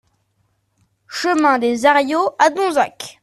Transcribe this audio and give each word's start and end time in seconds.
Chemin 1.07 1.59
des 1.59 1.85
Ariaux 1.85 2.31
à 2.39 2.49
Donzac 2.49 3.19